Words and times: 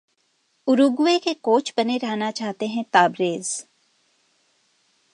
Uruguay 0.67 1.17
के 1.19 1.33
coach 1.33 1.73
बने 1.77 1.97
रहना 1.97 2.31
चाहते 2.31 2.67
हैं 2.67 2.85
ताबरेज 2.93 3.55